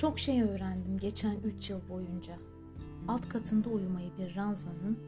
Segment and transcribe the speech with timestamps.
[0.00, 2.32] Çok şey öğrendim geçen üç yıl boyunca.
[3.08, 4.98] Alt katında uyumayı bir ranzanın,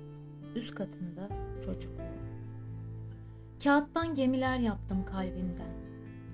[0.55, 1.29] üst katında
[1.65, 2.03] çocukluğu.
[3.65, 5.73] Kağıttan gemiler yaptım kalbimden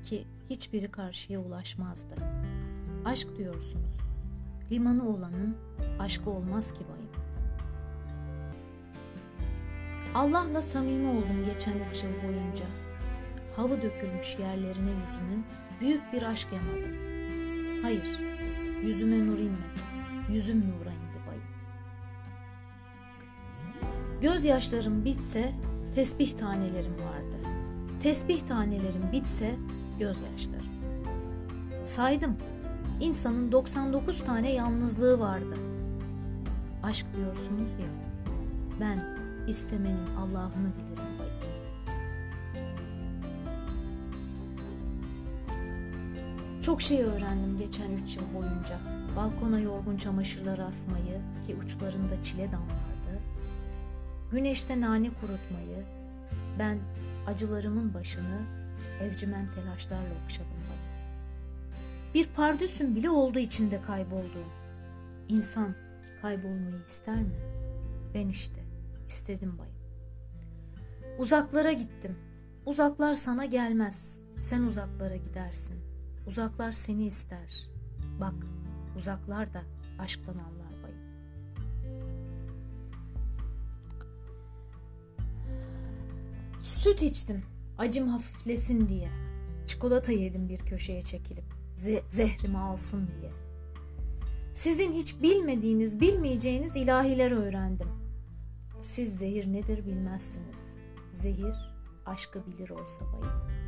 [0.05, 2.15] ki hiçbiri karşıya ulaşmazdı.
[3.05, 3.97] Aşk diyorsunuz.
[4.71, 5.57] Limanı olanın
[5.99, 7.13] aşkı olmaz ki bayım.
[10.15, 12.65] Allah'la samimi oldum geçen üç yıl boyunca.
[13.57, 15.47] Havı dökülmüş yerlerine yüzümün
[15.81, 16.97] büyük bir aşk yamadım.
[17.83, 18.38] Hayır,
[18.83, 19.79] yüzüme nur inmedi.
[20.33, 21.43] Yüzüm nura indi bayım.
[24.23, 25.53] Gözyaşlarım bitse
[25.95, 27.37] tesbih tanelerim vardı.
[28.03, 29.55] Tesbih tanelerim bitse
[29.99, 30.69] gözyaşlarım.
[31.83, 32.37] Saydım.
[33.01, 35.55] İnsanın 99 tane yalnızlığı vardı.
[36.83, 37.89] Aşk diyorsunuz ya.
[38.81, 39.05] Ben
[39.49, 41.28] istemenin Allah'ını bilirim bayım.
[46.69, 48.79] Çok şey öğrendim geçen üç yıl boyunca.
[49.17, 53.23] Balkona yorgun çamaşırları asmayı ki uçlarında çile damlardı.
[54.31, 55.85] Güneşte nane kurutmayı,
[56.59, 56.79] ben
[57.27, 58.41] acılarımın başını
[59.03, 61.13] evcimen telaşlarla okşadım bayım.
[62.15, 64.53] Bir pardüsüm bile oldu içinde kaybolduğum.
[65.29, 65.75] İnsan
[66.23, 67.37] kaybolmayı ister mi?
[68.15, 68.65] Ben işte
[69.07, 69.77] istedim bayım.
[71.19, 72.19] Uzaklara gittim.
[72.67, 74.21] Uzaklar sana gelmez.
[74.41, 75.88] Sen uzaklara gidersin.
[76.29, 77.69] Uzaklar seni ister.
[78.21, 78.35] Bak
[78.99, 79.63] uzaklar da
[79.99, 80.99] aşktan anlar bayım.
[86.63, 87.43] Süt içtim.
[87.79, 89.09] Acım hafiflesin diye.
[89.67, 91.45] Çikolata yedim bir köşeye çekilip.
[91.75, 93.33] Ze zehrimi alsın diye.
[94.55, 97.89] Sizin hiç bilmediğiniz, bilmeyeceğiniz ilahiler öğrendim.
[98.81, 100.59] Siz zehir nedir bilmezsiniz.
[101.23, 101.55] Zehir
[102.07, 103.68] aşkı bilir olsa bayım.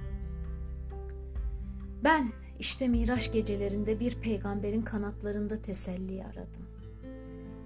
[2.05, 6.67] Ben işte Miraç gecelerinde bir peygamberin kanatlarında teselli aradım.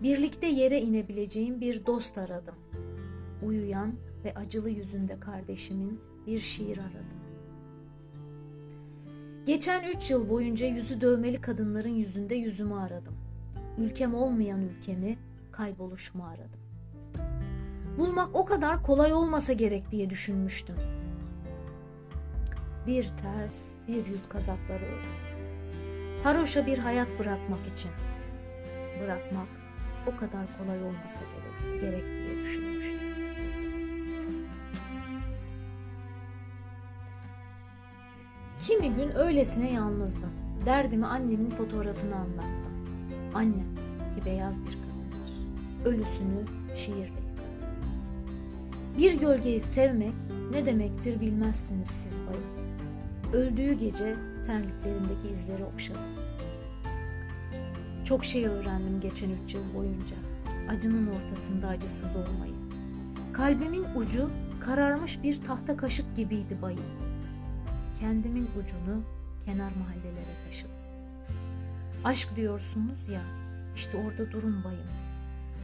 [0.03, 2.54] Birlikte yere inebileceğim bir dost aradım.
[3.42, 3.94] Uyuyan
[4.25, 7.25] ve acılı yüzünde kardeşimin bir şiir aradım.
[9.47, 13.14] Geçen üç yıl boyunca yüzü dövmeli kadınların yüzünde yüzümü aradım.
[13.78, 15.19] Ülkem olmayan ülkemi,
[15.53, 16.60] kayboluşumu aradım.
[17.98, 20.76] Bulmak o kadar kolay olmasa gerek diye düşünmüştüm.
[22.86, 25.14] Bir ters, bir yüz kazakları ördüm.
[26.22, 27.90] Haroşa bir hayat bırakmak için.
[29.02, 29.48] Bırakmak
[30.06, 33.00] o kadar kolay olmasa gerek, gerek diye düşünmüştüm.
[38.58, 40.30] Kimi gün öylesine yalnızdım.
[40.66, 42.72] Derdimi annemin fotoğrafını anlattım.
[43.34, 43.74] Annem
[44.14, 45.32] ki beyaz bir kadındır.
[45.84, 46.44] Ölüsünü
[46.76, 47.68] şiirle yıkadı.
[48.98, 50.14] Bir gölgeyi sevmek
[50.50, 52.63] ne demektir bilmezsiniz siz bayım.
[53.34, 56.02] Öldüğü gece terliklerindeki izleri okşadım.
[58.04, 60.16] Çok şey öğrendim geçen üç yıl boyunca.
[60.70, 62.54] Acının ortasında acısız olmayı.
[63.32, 64.30] Kalbimin ucu
[64.60, 66.80] kararmış bir tahta kaşık gibiydi bayım.
[68.00, 69.02] Kendimin ucunu
[69.44, 70.76] kenar mahallelere taşıdım.
[72.04, 73.22] Aşk diyorsunuz ya,
[73.76, 74.88] işte orada durun bayım.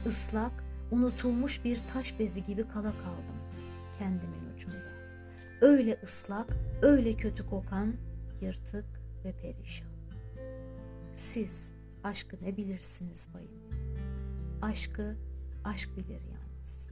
[0.05, 3.37] Islak, unutulmuş bir taş bezi gibi kala kaldım
[3.99, 4.40] kendimin.
[5.61, 6.47] Öyle ıslak,
[6.81, 7.93] öyle kötü kokan,
[8.41, 8.85] yırtık
[9.25, 9.87] ve perişan.
[11.15, 11.71] Siz
[12.03, 13.51] aşkı ne bilirsiniz bayım?
[14.61, 15.15] Aşkı
[15.63, 16.91] aşk bilir yalnız.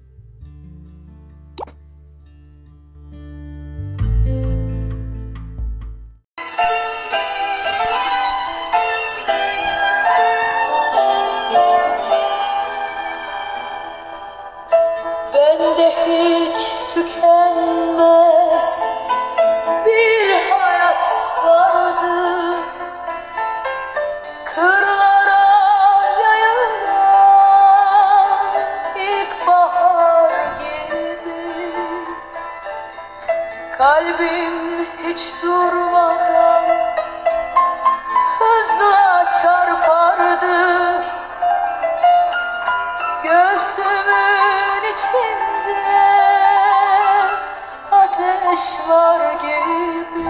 [15.34, 16.59] Bende hiç
[16.94, 17.59] tükenmez
[33.79, 36.64] Kalbim hiç durmadan
[38.40, 41.03] hızla çarpardı
[43.23, 45.99] Göğsümün içinde
[47.91, 50.29] ateş var gibi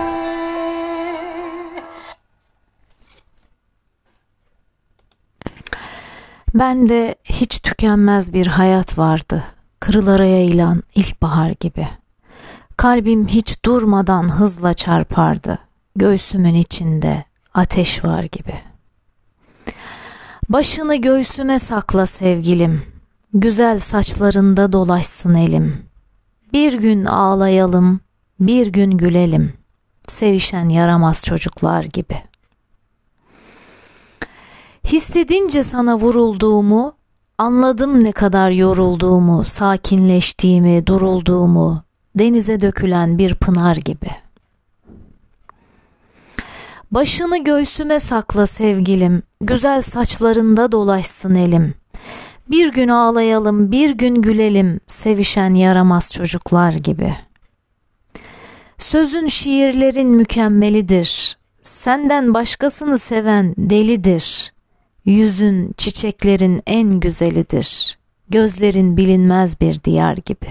[6.53, 9.43] Bende hiç tükenmez bir hayat vardı.
[9.79, 11.87] Kırılara yayılan ilkbahar gibi.
[12.79, 15.59] Kalbim hiç durmadan hızla çarpardı.
[15.95, 17.23] Göğsümün içinde
[17.53, 18.53] ateş var gibi.
[20.49, 22.83] Başını göğsüme sakla sevgilim.
[23.33, 25.85] Güzel saçlarında dolaşsın elim.
[26.53, 27.99] Bir gün ağlayalım,
[28.39, 29.53] bir gün gülelim.
[30.09, 32.23] Sevişen yaramaz çocuklar gibi.
[34.83, 36.93] Hissedince sana vurulduğumu,
[37.37, 44.09] anladım ne kadar yorulduğumu, sakinleştiğimi, durulduğumu, denize dökülen bir pınar gibi.
[46.91, 51.73] Başını göğsüme sakla sevgilim, güzel saçlarında dolaşsın elim.
[52.49, 57.15] Bir gün ağlayalım, bir gün gülelim, sevişen yaramaz çocuklar gibi.
[58.77, 61.37] Sözün şiirlerin mükemmelidir.
[61.63, 64.53] Senden başkasını seven delidir.
[65.05, 67.97] Yüzün çiçeklerin en güzelidir.
[68.29, 70.47] Gözlerin bilinmez bir diyar gibi.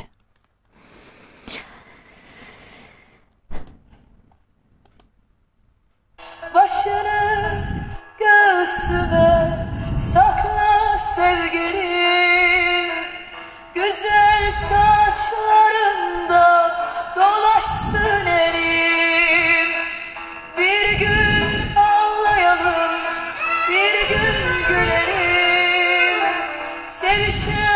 [27.19, 27.68] Ağlayalım,